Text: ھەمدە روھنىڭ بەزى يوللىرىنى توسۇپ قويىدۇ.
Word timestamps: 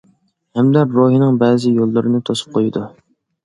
ھەمدە 0.59 0.83
روھنىڭ 0.93 1.39
بەزى 1.45 1.77
يوللىرىنى 1.77 2.25
توسۇپ 2.33 2.53
قويىدۇ. 2.61 2.87